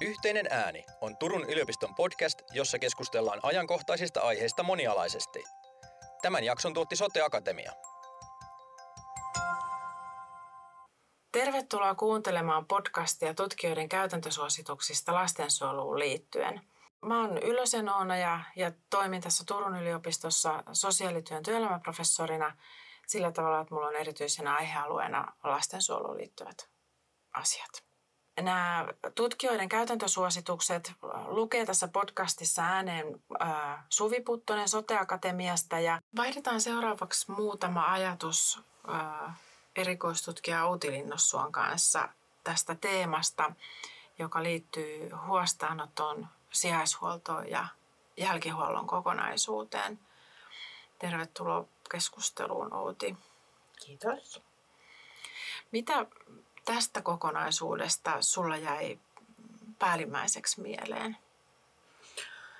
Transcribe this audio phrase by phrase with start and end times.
[0.00, 5.44] Yhteinen ääni on Turun yliopiston podcast, jossa keskustellaan ajankohtaisista aiheista monialaisesti.
[6.22, 7.72] Tämän jakson tuotti Sote Akatemia.
[11.32, 16.60] Tervetuloa kuuntelemaan podcastia tutkijoiden käytäntösuosituksista lastensuojeluun liittyen.
[17.06, 22.56] Mä oon Ylösen Oona ja, ja toimin tässä Turun yliopistossa sosiaalityön työelämäprofessorina
[23.06, 26.68] sillä tavalla, että mulla on erityisenä aihealueena lastensuojeluun liittyvät
[27.32, 27.87] asiat.
[28.42, 30.92] Nämä tutkijoiden käytäntösuositukset
[31.26, 38.60] lukee tässä podcastissa ääneen äh, Suvi Puttonen Sote-akatemiasta ja vaihdetaan seuraavaksi muutama ajatus
[38.94, 39.40] äh,
[39.76, 42.08] erikoistutkija Outi Linnossuon kanssa
[42.44, 43.52] tästä teemasta,
[44.18, 47.66] joka liittyy huostaanoton, sijaishuoltoon ja
[48.16, 49.98] jälkihuollon kokonaisuuteen.
[50.98, 53.16] Tervetuloa keskusteluun Outi.
[53.86, 54.42] Kiitos.
[55.72, 56.06] Mitä
[56.74, 58.98] tästä kokonaisuudesta sulla jäi
[59.78, 61.16] päällimmäiseksi mieleen?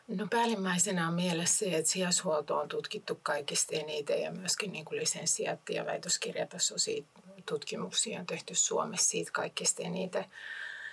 [0.09, 5.01] No päällimmäisenä on mielessä se, että sijaishuolto on tutkittu kaikista eniten ja myöskin niin kuin
[5.01, 7.03] lisensiaatti- ja väitöskirjatasoisia
[7.47, 10.25] tutkimuksia on tehty Suomessa siitä kaikista eniten.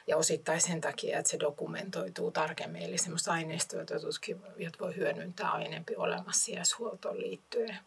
[0.08, 5.52] Ja osittain sen takia, että se dokumentoituu tarkemmin, eli sellaista aineistoa, jota tutkijat voi hyödyntää
[5.52, 7.80] aiempi olemassa sijaishuoltoon liittyen.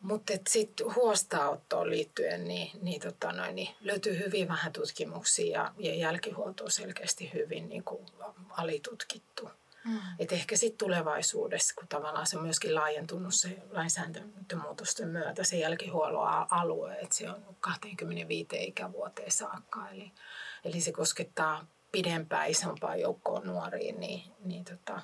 [0.00, 5.94] Mutta sitten huostaanottoon liittyen niin, niin, tota noin, niin löytyy hyvin vähän tutkimuksia ja, ja
[5.94, 8.06] jälkihuolto on selkeästi hyvin niin kuin,
[8.50, 9.50] alitutkittu.
[9.84, 10.00] Mm.
[10.18, 16.46] Et ehkä sitten tulevaisuudessa, kun tavallaan se on myöskin laajentunut se lainsäädäntömuutosten myötä se jälkihuollon
[16.50, 19.88] alue, että se on 25 ikävuoteen saakka.
[19.90, 20.12] Eli,
[20.64, 25.02] eli se koskettaa pidempään isompaa joukkoa nuoria, niin, niin tota,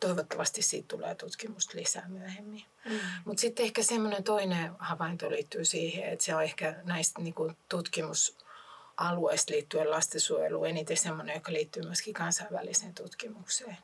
[0.00, 2.64] toivottavasti siitä tulee tutkimusta lisää myöhemmin.
[2.84, 2.98] Mm.
[3.24, 9.52] Mutta sitten ehkä semmoinen toinen havainto liittyy siihen, että se on ehkä näistä niinku tutkimusalueista
[9.52, 13.76] liittyen lastensuojeluun eniten semmoinen, joka liittyy myöskin kansainväliseen tutkimukseen.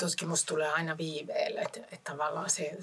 [0.00, 2.76] Tutkimus tulee aina viiveelle, että, että tavallaan se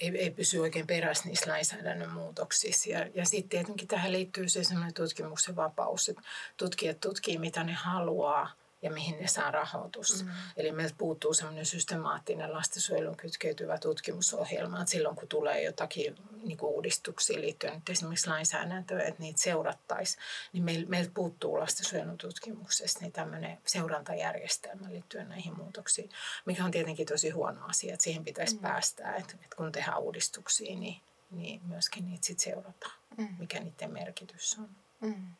[0.00, 2.90] ei, ei pysy oikein perässä niissä lainsäädännön muutoksissa.
[2.90, 6.22] Ja, ja sitten tietenkin tähän liittyy se semmoinen tutkimuksen vapaus, että
[6.56, 8.50] tutkijat tutkii mitä ne haluaa–
[8.82, 10.24] ja mihin ne saa rahoitusta.
[10.24, 10.30] Mm.
[10.56, 16.72] Eli meiltä puuttuu semmoinen systemaattinen lastensuojelun kytkeytyvä tutkimusohjelma, että silloin kun tulee jotakin niin kuin
[16.72, 23.58] uudistuksia liittyen nyt esimerkiksi lainsäädäntöön, että niitä seurattaisiin, niin meiltä puuttuu lastensuojelun tutkimuksesta niin tämmöinen
[23.66, 26.10] seurantajärjestelmä liittyen näihin muutoksiin,
[26.46, 28.60] mikä on tietenkin tosi huono asia, että siihen pitäisi mm.
[28.60, 33.28] päästä, että, että kun tehdään uudistuksia, niin, niin myöskin niitä sitten seurataan, mm.
[33.38, 34.68] mikä niiden merkitys on.
[35.00, 35.34] Mm.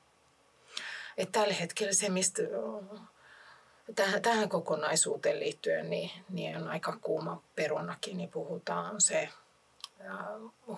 [1.16, 2.42] Että tällä hetkellä se, mistä
[3.94, 9.28] tähän, tähän kokonaisuuteen liittyen niin, niin on aika kuuma perunakin, niin puhutaan se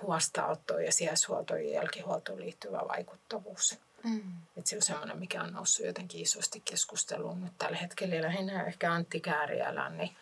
[0.03, 3.79] huostaanotto ja sijaishuoltoon ja jälkihuoltoon liittyvä vaikuttavuus.
[4.05, 4.33] Mm.
[4.57, 8.23] Et se on semmoinen, mikä on noussut jotenkin isosti keskusteluun nyt tällä hetkellä.
[8.23, 10.17] Lähinnä ehkä Antti Kääriälän niin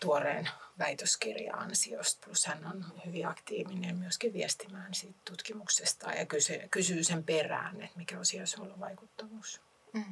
[0.00, 2.26] tuoreen väitöskirja-ansiosta.
[2.26, 7.98] Plus hän on hyvin aktiivinen myöskin viestimään siitä tutkimuksesta ja kysyy, kysyy sen perään, että
[7.98, 9.60] mikä on sijaishuollon vaikuttavuus.
[9.92, 10.04] Mm.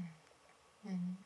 [0.83, 1.17] Mm.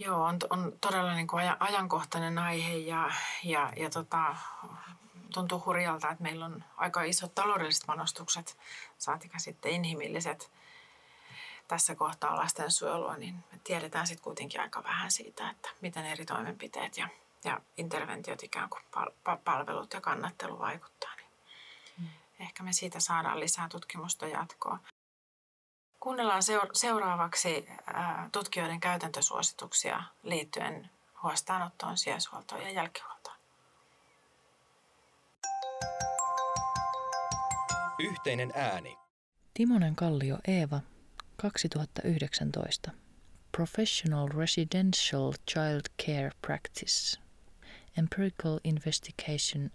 [0.00, 3.12] Joo, on, on todella niin kuin ajankohtainen aihe ja,
[3.44, 4.36] ja, ja tota,
[5.34, 8.58] tuntuu hurjalta, että meillä on aika isot taloudelliset panostukset,
[8.98, 10.50] saatika sitten inhimilliset
[11.68, 16.96] tässä kohtaa lastensuojelua, niin me tiedetään sitten kuitenkin aika vähän siitä, että miten eri toimenpiteet
[16.96, 17.08] ja,
[17.44, 21.16] ja interventiot ikään kuin pal- palvelut ja kannattelu vaikuttaa.
[21.16, 21.30] Niin
[21.98, 22.06] mm.
[22.40, 24.78] Ehkä me siitä saadaan lisää tutkimusta jatkoa.
[26.00, 27.68] Kuunnellaan seuraavaksi
[28.32, 30.90] tutkijoiden käytäntösuosituksia liittyen
[31.22, 33.36] huostaanottoon, sijaishuoltoon ja jälkihuoltoon.
[37.98, 38.98] Yhteinen ääni.
[39.54, 40.80] Timonen Kallio Eeva,
[41.36, 42.90] 2019.
[43.56, 47.20] Professional Residential Child Care Practice.
[47.98, 49.70] Empirical Investigation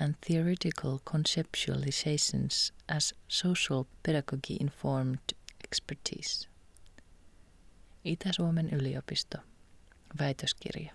[0.00, 5.18] and Theoretical Conceptualizations as Social Pedagogy Informed
[5.72, 6.48] Expertise.
[8.04, 9.38] Itä-Suomen yliopisto.
[10.18, 10.94] Väitöskirja.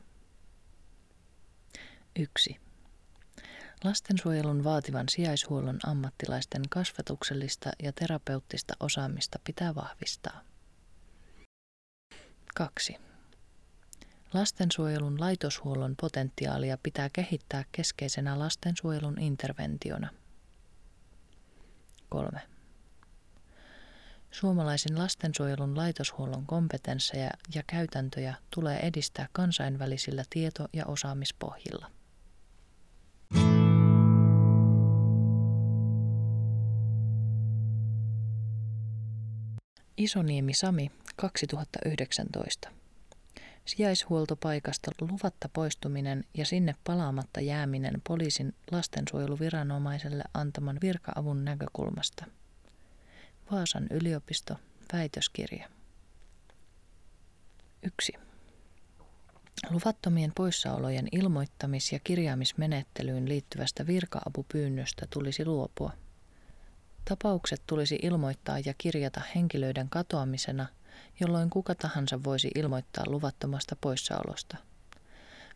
[2.15, 2.59] 1.
[3.83, 10.41] Lastensuojelun vaativan sijaishuollon ammattilaisten kasvatuksellista ja terapeuttista osaamista pitää vahvistaa.
[12.55, 12.97] 2.
[14.33, 20.09] Lastensuojelun laitoshuollon potentiaalia pitää kehittää keskeisenä lastensuojelun interventiona.
[22.09, 22.54] 3.
[24.39, 31.91] Suomalaisen lastensuojelun laitoshuollon kompetensseja ja käytäntöjä tulee edistää kansainvälisillä tieto- ja osaamispohjilla.
[39.97, 42.69] Isoniemi Sami 2019.
[43.65, 52.25] Sijaishuoltopaikasta luvatta poistuminen ja sinne palaamatta jääminen poliisin lastensuojeluviranomaiselle antaman virkaavun näkökulmasta.
[53.51, 54.55] Vaasan yliopisto,
[54.93, 55.69] väitöskirja.
[57.83, 58.13] 1.
[59.69, 65.91] Luvattomien poissaolojen ilmoittamis- ja kirjaamismenettelyyn liittyvästä virka-apupyynnöstä tulisi luopua.
[67.09, 70.67] Tapaukset tulisi ilmoittaa ja kirjata henkilöiden katoamisena,
[71.19, 74.57] jolloin kuka tahansa voisi ilmoittaa luvattomasta poissaolosta.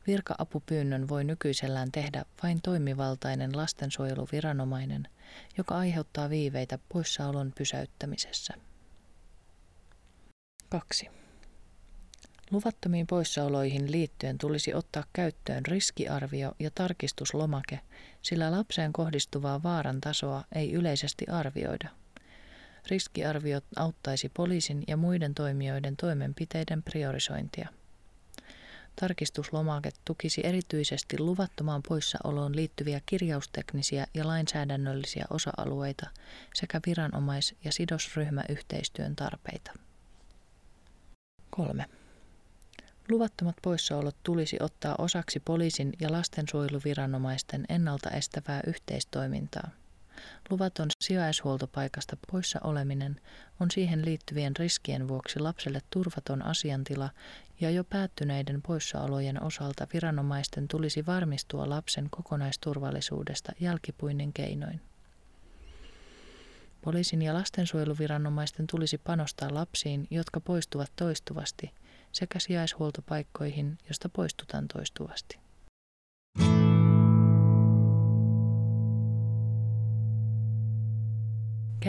[0.08, 5.08] Virka-apupyynnön voi nykyisellään tehdä vain toimivaltainen lastensuojeluviranomainen,
[5.58, 8.54] joka aiheuttaa viiveitä poissaolon pysäyttämisessä.
[10.70, 11.10] 2.
[12.52, 17.80] Luvattomiin poissaoloihin liittyen tulisi ottaa käyttöön riskiarvio ja tarkistuslomake,
[18.22, 21.90] sillä lapseen kohdistuvaa vaaran tasoa ei yleisesti arvioida.
[22.90, 27.70] Riskiarvio auttaisi poliisin ja muiden toimijoiden toimenpiteiden priorisointia.
[29.00, 36.10] Tarkistuslomake tukisi erityisesti luvattomaan poissaoloon liittyviä kirjausteknisiä ja lainsäädännöllisiä osa-alueita
[36.54, 39.72] sekä viranomais- ja sidosryhmäyhteistyön tarpeita.
[41.50, 41.86] 3.
[43.10, 49.70] Luvattomat poissaolot tulisi ottaa osaksi poliisin ja lastensuojeluviranomaisten ennalta estävää yhteistoimintaa.
[50.50, 53.22] Luvaton sijaishuoltopaikasta poissa oleminen
[53.60, 57.10] on siihen liittyvien riskien vuoksi lapselle turvaton asiantila
[57.60, 64.82] ja jo päättyneiden poissaolojen osalta viranomaisten tulisi varmistua lapsen kokonaisturvallisuudesta jälkipuinnin keinoin.
[66.82, 71.72] Poliisin ja lastensuojeluviranomaisten tulisi panostaa lapsiin, jotka poistuvat toistuvasti–
[72.12, 75.40] sekä sijaishuoltopaikkoihin, josta poistutaan toistuvasti.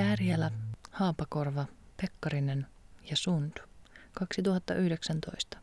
[0.01, 0.51] Kääriälä,
[0.91, 1.67] Haapakorva,
[1.97, 2.67] Pekkarinen
[3.11, 3.53] ja Sund
[4.13, 5.61] 2019.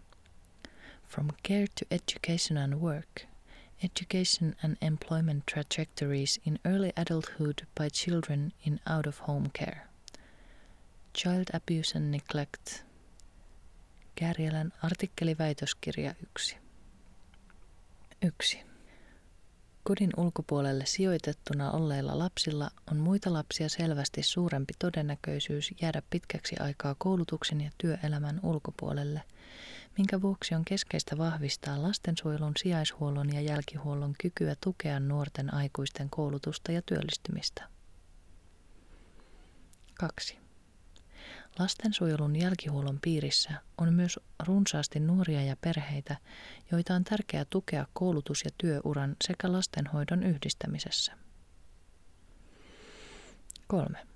[1.07, 3.21] From Care to Education and Work
[3.83, 9.87] Education and Employment Trajectories in Early Adulthood by Children in Out of Home Care.
[11.13, 12.83] Child Abuse and Neglect
[14.15, 16.57] Kärjelän artikkeliväitöskirja 1.
[18.21, 18.66] 1.
[19.87, 27.61] Kodin ulkopuolelle sijoitettuna olleilla lapsilla on muita lapsia selvästi suurempi todennäköisyys jäädä pitkäksi aikaa koulutuksen
[27.61, 29.21] ja työelämän ulkopuolelle,
[29.97, 36.81] minkä vuoksi on keskeistä vahvistaa lastensuojelun sijaishuollon ja jälkihuollon kykyä tukea nuorten aikuisten koulutusta ja
[36.81, 37.63] työllistymistä.
[39.93, 40.37] 2.
[41.59, 46.17] Lastensuojelun jälkihuollon piirissä on myös runsaasti nuoria ja perheitä,
[46.71, 51.13] joita on tärkeää tukea koulutus- ja työuran sekä lastenhoidon yhdistämisessä.
[53.67, 54.07] 3.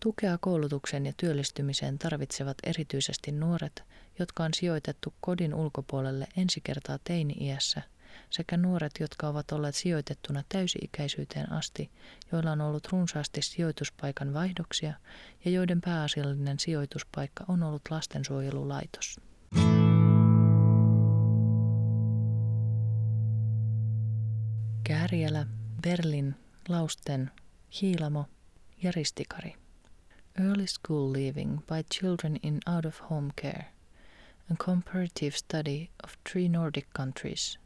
[0.00, 3.84] Tukea koulutuksen ja työllistymiseen tarvitsevat erityisesti nuoret,
[4.18, 7.82] jotka on sijoitettu kodin ulkopuolelle ensi kertaa teini-iässä
[8.32, 11.90] sekä nuoret, jotka ovat olleet sijoitettuna täysi-ikäisyyteen asti,
[12.32, 14.94] joilla on ollut runsaasti sijoituspaikan vaihdoksia
[15.44, 19.20] ja joiden pääasiallinen sijoituspaikka on ollut lastensuojelulaitos.
[24.84, 25.46] Kääriälä,
[25.82, 26.34] Berlin,
[26.68, 27.30] Lausten,
[27.80, 28.26] Hiilamo
[28.82, 29.54] ja Ristikari.
[30.40, 33.64] Early School Leaving by Children in Out of Home Care.
[34.52, 37.62] A comparative study of three Nordic countries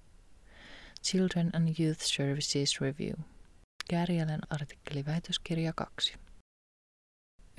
[1.03, 3.15] Children and Youth Services Review.
[3.91, 6.15] Kääriälän artikkeli väitöskirja 2.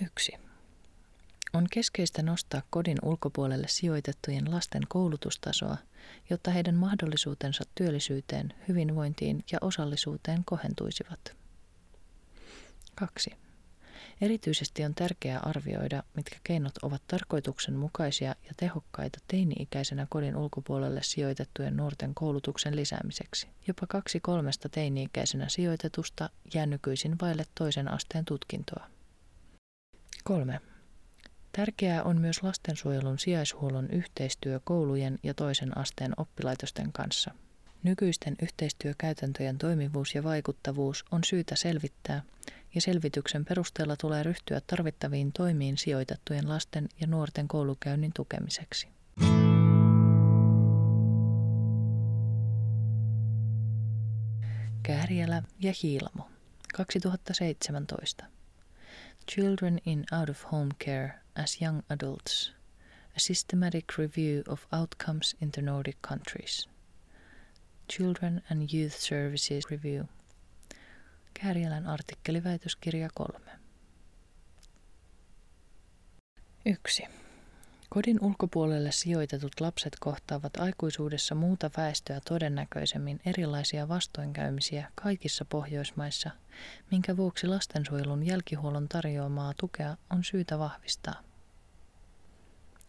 [0.05, 0.31] 1.
[1.53, 5.77] On keskeistä nostaa kodin ulkopuolelle sijoitettujen lasten koulutustasoa,
[6.29, 11.35] jotta heidän mahdollisuutensa työllisyyteen, hyvinvointiin ja osallisuuteen kohentuisivat.
[12.95, 13.46] 2.
[14.21, 22.15] Erityisesti on tärkeää arvioida, mitkä keinot ovat tarkoituksenmukaisia ja tehokkaita teini-ikäisenä kodin ulkopuolelle sijoitettujen nuorten
[22.15, 23.47] koulutuksen lisäämiseksi.
[23.67, 28.87] Jopa kaksi kolmesta teini-ikäisenä sijoitetusta jää nykyisin vaille toisen asteen tutkintoa.
[30.23, 30.59] 3.
[31.51, 37.31] Tärkeää on myös lastensuojelun sijaishuollon yhteistyö koulujen ja toisen asteen oppilaitosten kanssa.
[37.83, 42.21] Nykyisten yhteistyökäytäntöjen toimivuus ja vaikuttavuus on syytä selvittää
[42.75, 48.87] ja selvityksen perusteella tulee ryhtyä tarvittaviin toimiin sijoitettujen lasten ja nuorten koulukäynnin tukemiseksi.
[54.83, 56.29] Kääriälä ja Hiilamo
[56.73, 58.25] 2017.
[59.31, 62.53] Children in out of home care as young adults.
[63.15, 66.76] A systematic review of outcomes in the Nordic countries.
[67.93, 70.05] Children and Youth Services Review
[71.33, 73.39] Kääriälän artikkeliväitöskirja 3.
[76.65, 77.03] Yksi.
[77.89, 86.29] Kodin ulkopuolelle sijoitetut lapset kohtaavat aikuisuudessa muuta väestöä todennäköisemmin erilaisia vastoinkäymisiä kaikissa Pohjoismaissa,
[86.91, 91.23] minkä vuoksi lastensuojelun jälkihuollon tarjoamaa tukea on syytä vahvistaa.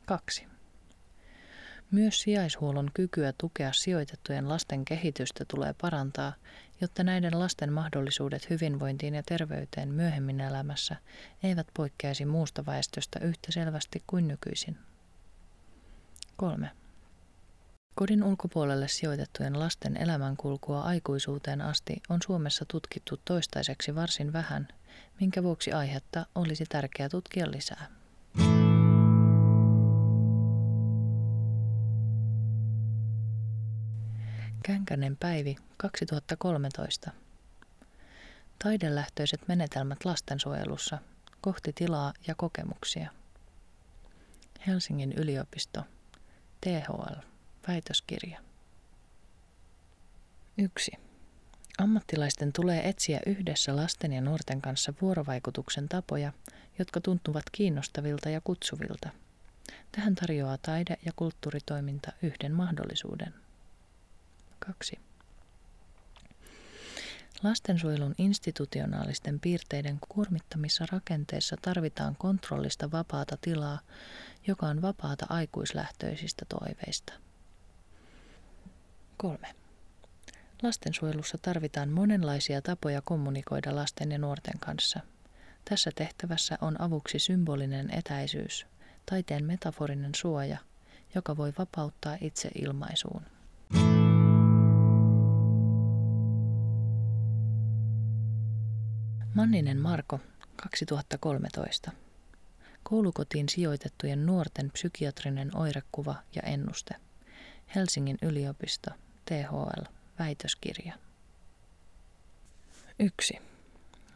[0.06, 0.57] 2.
[1.90, 6.32] Myös sijaishuollon kykyä tukea sijoitettujen lasten kehitystä tulee parantaa,
[6.80, 10.96] jotta näiden lasten mahdollisuudet hyvinvointiin ja terveyteen myöhemmin elämässä
[11.42, 14.78] eivät poikkeaisi muusta väestöstä yhtä selvästi kuin nykyisin.
[16.36, 16.70] 3.
[17.94, 24.68] Kodin ulkopuolelle sijoitettujen lasten elämänkulkua aikuisuuteen asti on Suomessa tutkittu toistaiseksi varsin vähän,
[25.20, 27.97] minkä vuoksi aihetta olisi tärkeää tutkia lisää.
[34.68, 37.10] Känkänen Päivi 2013.
[38.58, 40.98] Taidelähtöiset menetelmät lastensuojelussa
[41.40, 43.10] kohti tilaa ja kokemuksia.
[44.66, 45.82] Helsingin yliopisto
[46.60, 47.20] THL,
[47.68, 48.40] väitöskirja.
[50.58, 50.92] 1.
[51.78, 56.32] Ammattilaisten tulee etsiä yhdessä lasten ja nuorten kanssa vuorovaikutuksen tapoja,
[56.78, 59.08] jotka tuntuvat kiinnostavilta ja kutsuvilta.
[59.92, 63.34] Tähän tarjoaa taide- ja kulttuuritoiminta yhden mahdollisuuden.
[64.58, 64.98] 2.
[67.42, 73.80] Lastensuojelun institutionaalisten piirteiden kuormittamissa rakenteissa tarvitaan kontrollista vapaata tilaa,
[74.46, 77.12] joka on vapaata aikuislähtöisistä toiveista.
[79.16, 79.38] 3.
[80.62, 85.00] Lastensuojelussa tarvitaan monenlaisia tapoja kommunikoida lasten ja nuorten kanssa.
[85.64, 88.66] Tässä tehtävässä on avuksi symbolinen etäisyys,
[89.06, 90.58] taiteen metaforinen suoja,
[91.14, 93.37] joka voi vapauttaa itse ilmaisuun.
[99.38, 100.20] Manninen Marko,
[100.56, 101.90] 2013.
[102.82, 106.94] Koulukotiin sijoitettujen nuorten psykiatrinen oirekuva ja ennuste.
[107.74, 108.90] Helsingin yliopisto,
[109.24, 109.82] THL,
[110.18, 110.94] väitöskirja.
[112.98, 113.38] 1.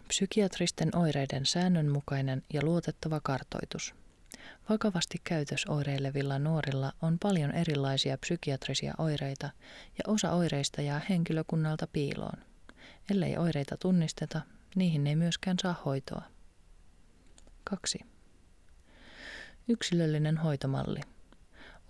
[0.08, 3.94] Psykiatristen oireiden säännönmukainen ja luotettava kartoitus.
[4.68, 9.50] Vakavasti käytösoireilevilla nuorilla on paljon erilaisia psykiatrisia oireita
[9.98, 12.38] ja osa oireista jää henkilökunnalta piiloon.
[13.10, 14.40] Ellei oireita tunnisteta,
[14.74, 16.22] niihin ei myöskään saa hoitoa.
[17.64, 17.98] 2.
[19.68, 21.00] Yksilöllinen hoitomalli.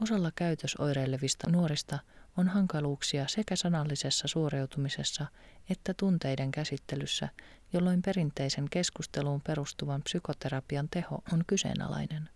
[0.03, 1.99] Osalla käytösoireilevista nuorista
[2.37, 5.27] on hankaluuksia sekä sanallisessa suoriutumisessa
[5.71, 7.29] että tunteiden käsittelyssä,
[7.73, 12.29] jolloin perinteisen keskusteluun perustuvan psykoterapian teho on kyseenalainen.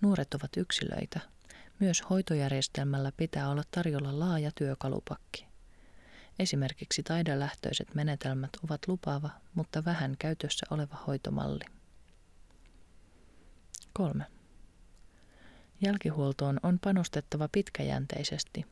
[0.00, 1.20] Nuoret ovat yksilöitä.
[1.78, 5.47] Myös hoitojärjestelmällä pitää olla tarjolla laaja työkalupakki.
[6.38, 11.64] Esimerkiksi taidelähtöiset menetelmät ovat lupaava, mutta vähän käytössä oleva hoitomalli.
[13.92, 14.24] 3.
[15.80, 18.66] Jälkihuoltoon on panostettava pitkäjänteisesti.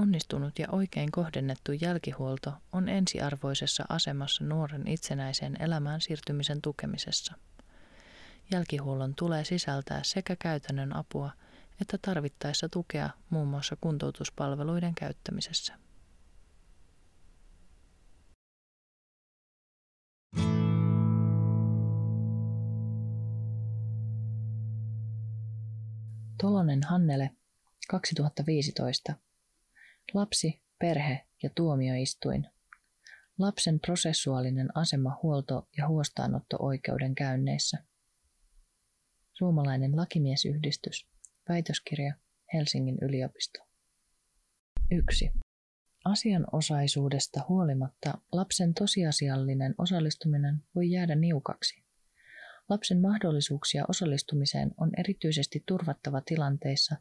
[0.00, 7.34] Onnistunut ja oikein kohdennettu jälkihuolto on ensiarvoisessa asemassa nuoren itsenäiseen elämään siirtymisen tukemisessa.
[8.52, 11.30] Jälkihuollon tulee sisältää sekä käytännön apua
[11.80, 15.74] että tarvittaessa tukea muun muassa kuntoutuspalveluiden käyttämisessä.
[26.40, 27.30] Tolonen Hannele,
[27.88, 29.14] 2015.
[30.14, 32.46] Lapsi, perhe ja tuomioistuin.
[33.38, 37.78] Lapsen prosessuaalinen asema huolto- ja huostaanotto-oikeuden käynneissä.
[39.32, 41.06] Suomalainen lakimiesyhdistys.
[41.48, 42.14] Väitöskirja
[42.52, 43.60] Helsingin yliopisto.
[44.90, 45.30] 1.
[46.04, 51.87] Asianosaisuudesta huolimatta lapsen tosiasiallinen osallistuminen voi jäädä niukaksi.
[52.68, 56.96] Lapsen mahdollisuuksia osallistumiseen on erityisesti turvattava tilanteissa,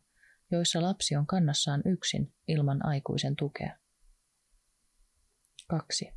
[0.51, 3.77] joissa lapsi on kannassaan yksin ilman aikuisen tukea.
[5.67, 6.13] 2.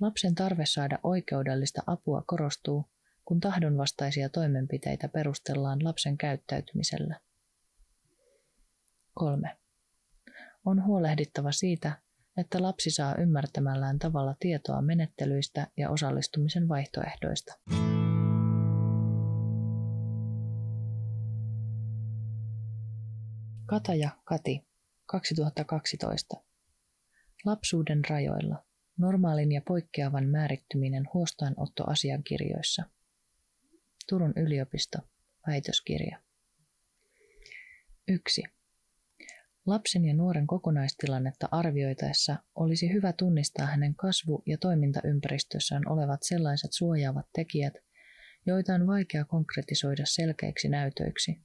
[0.00, 2.84] Lapsen tarve saada oikeudellista apua korostuu,
[3.24, 7.20] kun tahdonvastaisia toimenpiteitä perustellaan lapsen käyttäytymisellä.
[9.14, 9.56] 3.
[10.64, 11.98] On huolehdittava siitä,
[12.36, 17.54] että lapsi saa ymmärtämällään tavalla tietoa menettelyistä ja osallistumisen vaihtoehdoista.
[23.66, 24.64] Kataja Kati,
[25.06, 26.36] 2012.
[27.44, 28.64] Lapsuuden rajoilla.
[28.98, 32.82] Normaalin ja poikkeavan määrittyminen huostaanottoasiakirjoissa.
[34.08, 34.98] Turun yliopisto.
[35.46, 36.18] Väitöskirja.
[38.08, 38.42] 1.
[39.66, 47.26] Lapsen ja nuoren kokonaistilannetta arvioitaessa olisi hyvä tunnistaa hänen kasvu- ja toimintaympäristössään olevat sellaiset suojaavat
[47.32, 47.74] tekijät,
[48.46, 51.40] joita on vaikea konkretisoida selkeiksi näytöiksi.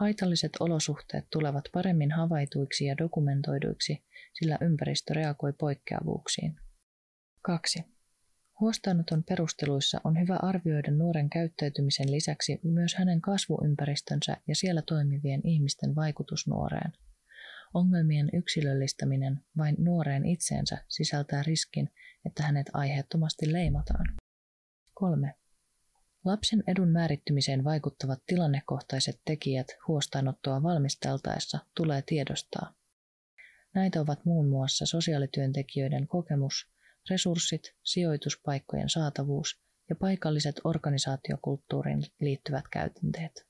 [0.00, 6.56] Haitalliset olosuhteet tulevat paremmin havaituiksi ja dokumentoiduiksi, sillä ympäristö reagoi poikkeavuuksiin.
[7.42, 7.84] 2.
[8.60, 15.94] Huostaanoton perusteluissa on hyvä arvioida nuoren käyttäytymisen lisäksi myös hänen kasvuympäristönsä ja siellä toimivien ihmisten
[15.94, 16.92] vaikutus nuoreen.
[17.74, 21.90] Ongelmien yksilöllistäminen vain nuoreen itseensä sisältää riskin,
[22.26, 24.06] että hänet aiheettomasti leimataan.
[24.94, 25.34] 3.
[26.24, 32.74] Lapsen edun määrittymiseen vaikuttavat tilannekohtaiset tekijät huostaanottoa valmisteltaessa tulee tiedostaa.
[33.74, 36.68] Näitä ovat muun muassa sosiaalityöntekijöiden kokemus,
[37.10, 43.46] resurssit, sijoituspaikkojen saatavuus ja paikalliset organisaatiokulttuuriin liittyvät käytänteet.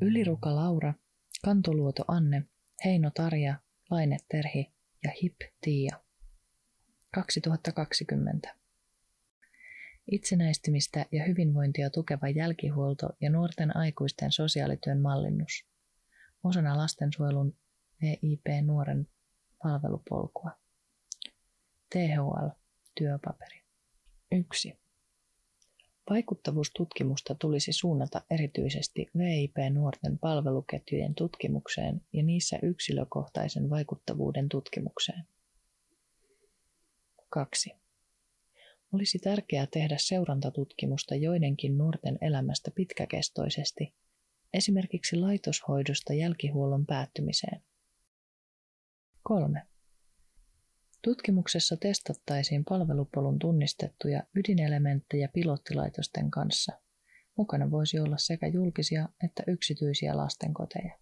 [0.00, 0.94] Yliruka Laura,
[1.44, 2.42] Kantoluoto Anne,
[2.84, 3.54] Heino Tarja,
[3.90, 4.72] Laine Terhi
[5.04, 6.03] ja Hip Tiia.
[7.14, 8.54] 2020.
[10.10, 15.64] Itsenäistymistä ja hyvinvointia tukeva jälkihuolto ja nuorten aikuisten sosiaalityön mallinnus.
[16.44, 17.56] Osana lastensuojelun
[18.02, 19.08] VIP-nuoren
[19.62, 20.50] palvelupolkua.
[21.90, 22.48] THL,
[22.94, 23.60] työpaperi.
[24.32, 24.78] 1.
[26.10, 35.24] Vaikuttavuustutkimusta tulisi suunnata erityisesti VIP-nuorten palveluketjujen tutkimukseen ja niissä yksilökohtaisen vaikuttavuuden tutkimukseen.
[37.34, 37.70] 2.
[38.92, 43.94] Olisi tärkeää tehdä seurantatutkimusta joidenkin nuorten elämästä pitkäkestoisesti,
[44.52, 47.62] esimerkiksi laitoshoidosta jälkihuollon päättymiseen.
[49.22, 49.62] 3.
[51.02, 56.72] Tutkimuksessa testattaisiin palvelupolun tunnistettuja ydinelementtejä pilottilaitosten kanssa.
[57.36, 60.98] Mukana voisi olla sekä julkisia että yksityisiä lastenkoteja.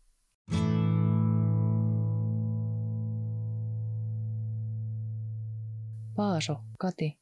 [6.16, 7.18] Paaso, Kati,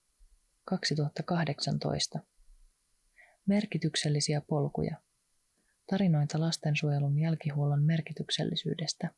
[0.64, 2.18] 2018.
[3.46, 4.96] Merkityksellisiä polkuja.
[5.90, 9.10] Tarinoita lastensuojelun jälkihuollon merkityksellisyydestä.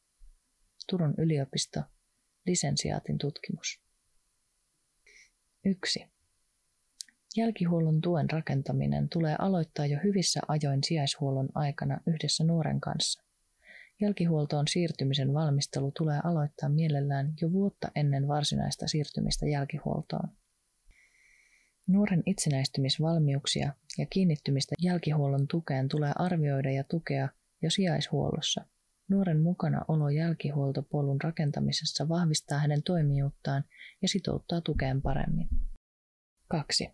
[0.90, 1.81] Turun yliopisto,
[2.46, 3.81] lisensiaatin tutkimus.
[5.64, 6.07] 1.
[7.37, 13.23] Jälkihuollon tuen rakentaminen tulee aloittaa jo hyvissä ajoin sijaishuollon aikana yhdessä nuoren kanssa.
[14.03, 20.29] Jälkihuoltoon siirtymisen valmistelu tulee aloittaa mielellään jo vuotta ennen varsinaista siirtymistä jälkihuoltoon.
[21.87, 27.29] Nuoren itsenäistymisvalmiuksia ja kiinnittymistä jälkihuollon tukeen tulee arvioida ja tukea
[27.62, 28.65] jo sijaishuollossa.
[29.09, 33.65] Nuoren mukana olo jälkihuoltopolun rakentamisessa vahvistaa hänen toimijuuttaan
[34.03, 35.49] ja sitouttaa tukeen paremmin.
[36.49, 36.88] 2.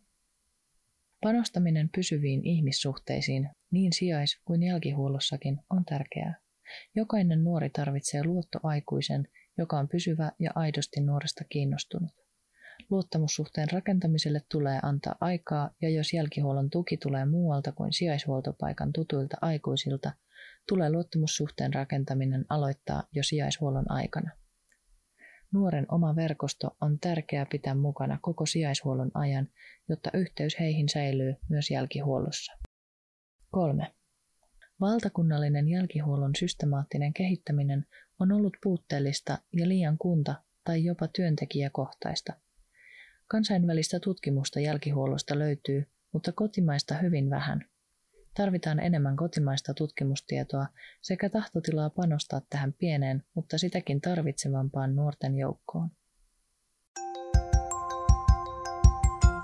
[1.23, 6.48] Panostaminen pysyviin ihmissuhteisiin niin sijais- kuin jälkihuollossakin on tärkeää.
[6.95, 9.29] Jokainen nuori tarvitsee luottoaikuisen,
[9.59, 12.11] joka on pysyvä ja aidosti nuoresta kiinnostunut.
[12.91, 20.13] Luottamussuhteen rakentamiselle tulee antaa aikaa ja jos jälkihuollon tuki tulee muualta kuin sijaishuoltopaikan tutuilta aikuisilta,
[20.69, 24.31] tulee luottamussuhteen rakentaminen aloittaa jo sijaishuollon aikana.
[25.53, 29.49] Nuoren oma verkosto on tärkeää pitää mukana koko sijaishuollon ajan,
[29.89, 32.53] jotta yhteys heihin säilyy myös jälkihuollossa.
[33.51, 33.95] 3.
[34.81, 37.87] Valtakunnallinen jälkihuollon systemaattinen kehittäminen
[38.21, 42.33] on ollut puutteellista ja liian kunta- tai jopa työntekijäkohtaista.
[43.29, 47.65] Kansainvälistä tutkimusta jälkihuollosta löytyy, mutta kotimaista hyvin vähän.
[48.35, 50.67] Tarvitaan enemmän kotimaista tutkimustietoa
[51.01, 55.91] sekä tahtotilaa panostaa tähän pieneen, mutta sitäkin tarvitsevampaan nuorten joukkoon.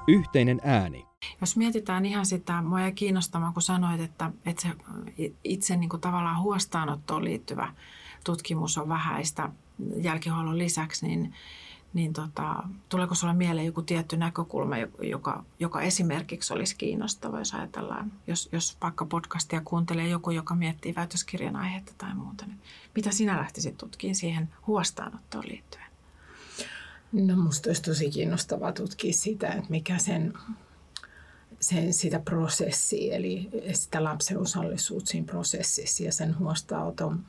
[0.08, 1.13] Yhteinen ääni.
[1.40, 4.68] Jos mietitään ihan sitä, mua jäi kiinnostamaan, kun sanoit, että, että se
[5.44, 7.72] itse niin kuin tavallaan huostaanottoon liittyvä
[8.24, 9.50] tutkimus on vähäistä
[9.96, 11.32] jälkihuollon lisäksi, niin,
[11.94, 18.12] niin tota, tuleeko sinulle mieleen joku tietty näkökulma, joka, joka esimerkiksi olisi kiinnostava, jos ajatellaan,
[18.26, 22.60] jos, jos vaikka podcastia kuuntelee joku, joka miettii väitöskirjan aihetta tai muuta, niin
[22.96, 25.84] mitä sinä lähtisit tutkimaan siihen huostaanottoon liittyen?
[27.12, 30.32] No musta olisi tosi kiinnostavaa tutkia sitä, että mikä sen
[31.64, 37.24] sen, sitä prosessia, eli sitä lapsen osallisuutta siinä prosessissa ja sen huostaanoton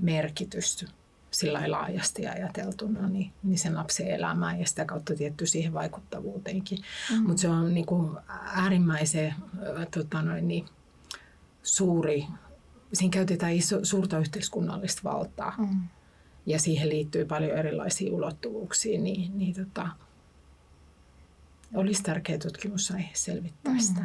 [0.00, 0.86] merkitystä
[1.30, 6.78] sillä laajasti ajateltuna niin, niin sen lapsen elämään ja sitä kautta tietty siihen vaikuttavuuteenkin.
[6.78, 7.26] Mm-hmm.
[7.26, 9.34] Mutta se on niin kuin äärimmäisen
[9.90, 10.64] tota noin, niin,
[11.62, 12.26] suuri,
[12.92, 15.80] siinä käytetään iso, suurta yhteiskunnallista valtaa mm-hmm.
[16.46, 19.88] ja siihen liittyy paljon erilaisia ulottuvuuksia, niin, niin tota,
[21.74, 23.86] olisi tärkeä tutkimusaihe selvittää mm-hmm.
[23.86, 24.04] sitä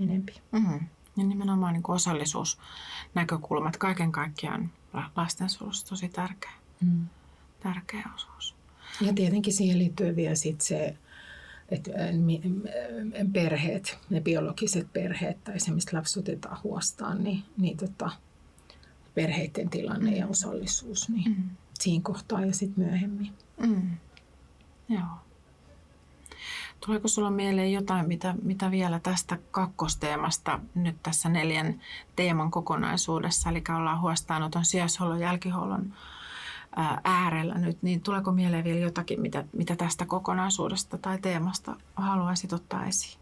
[0.00, 0.40] enempi.
[0.52, 0.80] Mm-hmm.
[1.16, 4.70] Ja nimenomaan niin osallisuusnäkökulmat kaiken kaikkiaan
[5.16, 7.06] lastensuojelussa tosi tärkeä, mm.
[7.60, 8.54] tärkeä osuus.
[9.00, 10.96] Ja tietenkin siihen liittyy vielä sit se,
[11.68, 11.90] että
[13.32, 18.10] perheet, ne biologiset perheet tai se, mistä lapsi otetaan huostaan, niin, niin tota,
[19.14, 20.16] perheiden tilanne mm.
[20.16, 21.50] ja osallisuus, niin mm.
[21.80, 23.32] siinä kohtaa ja sitten myöhemmin.
[23.66, 23.90] Mm.
[24.88, 25.21] Joo.
[26.86, 31.80] Tuleeko sulla mieleen jotain, mitä, mitä vielä tästä kakkosteemasta nyt tässä neljän
[32.16, 35.92] teeman kokonaisuudessa, eli ollaan huostaanoton sijaishuollon jälkihuollon
[37.04, 42.86] äärellä nyt, niin tuleeko mieleen vielä jotakin, mitä, mitä tästä kokonaisuudesta tai teemasta haluaisit ottaa
[42.86, 43.18] esiin?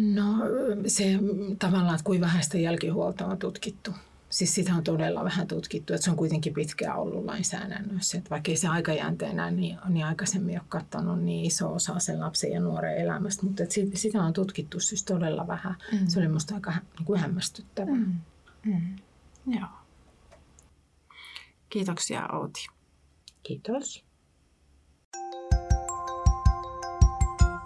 [0.00, 0.22] No
[0.86, 1.04] se
[1.58, 3.90] tavallaan, että kuinka vähän sitä jälkihuoltoa on tutkittu.
[4.32, 8.18] Siis sitä on todella vähän tutkittu, että se on kuitenkin pitkään ollut lainsäädännössä.
[8.18, 12.52] Että vaikka ei se aikajänteenä niin, niin aikaisemmin ole katsonut niin iso osa sen lapsen
[12.52, 15.76] ja nuoren elämästä, mutta että sitä on tutkittu siis todella vähän.
[15.92, 16.06] Mm.
[16.06, 17.94] Se oli minusta aika niin kuin hämmästyttävää.
[17.94, 18.14] Mm.
[18.64, 18.96] Mm.
[19.46, 19.68] Joo.
[21.68, 22.66] Kiitoksia Outi.
[23.42, 24.04] Kiitos.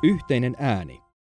[0.03, 1.06] Yhteinen ääni.